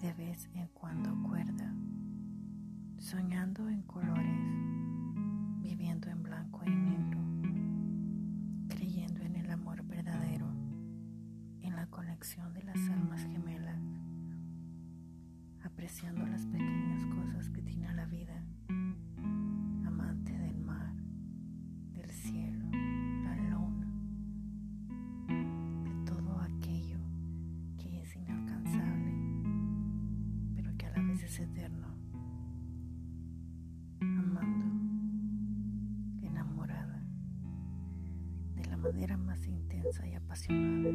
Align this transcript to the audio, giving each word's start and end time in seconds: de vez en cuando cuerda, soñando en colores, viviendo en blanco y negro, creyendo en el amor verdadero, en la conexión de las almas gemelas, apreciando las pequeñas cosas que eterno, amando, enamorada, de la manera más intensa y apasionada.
de 0.00 0.14
vez 0.14 0.48
en 0.54 0.66
cuando 0.68 1.14
cuerda, 1.28 1.74
soñando 2.96 3.68
en 3.68 3.82
colores, 3.82 4.40
viviendo 5.60 6.08
en 6.08 6.22
blanco 6.22 6.62
y 6.64 6.70
negro, 6.70 7.20
creyendo 8.68 9.20
en 9.20 9.36
el 9.36 9.50
amor 9.50 9.82
verdadero, 9.82 10.46
en 11.60 11.76
la 11.76 11.86
conexión 11.88 12.54
de 12.54 12.62
las 12.62 12.78
almas 12.88 13.20
gemelas, 13.24 13.78
apreciando 15.64 16.26
las 16.26 16.46
pequeñas 16.46 17.04
cosas 17.04 17.50
que 17.50 17.59
eterno, 31.38 31.86
amando, 34.00 34.66
enamorada, 36.26 37.04
de 38.56 38.64
la 38.66 38.76
manera 38.76 39.16
más 39.16 39.46
intensa 39.46 40.06
y 40.08 40.14
apasionada. 40.14 40.90